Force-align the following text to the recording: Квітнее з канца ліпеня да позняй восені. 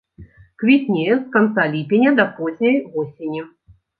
Квітнее 0.63 1.09
з 1.09 1.17
канца 1.35 1.67
ліпеня 1.75 2.15
да 2.19 2.25
позняй 2.39 2.81
восені. 2.95 3.45